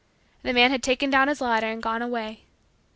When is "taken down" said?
0.81-1.27